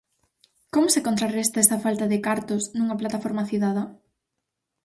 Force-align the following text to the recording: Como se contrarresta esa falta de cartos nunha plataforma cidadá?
Como 0.73 0.87
se 0.93 1.03
contrarresta 1.07 1.59
esa 1.65 1.79
falta 1.85 2.05
de 2.11 2.23
cartos 2.27 2.63
nunha 2.77 2.99
plataforma 3.01 3.47
cidadá? 3.51 3.83